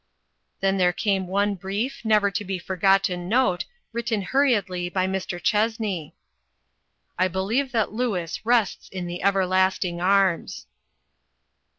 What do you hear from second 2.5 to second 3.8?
forgotten note,